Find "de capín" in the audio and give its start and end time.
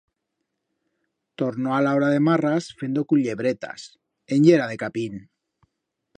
4.73-5.25